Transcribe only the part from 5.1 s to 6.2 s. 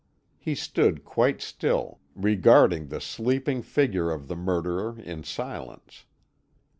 silence.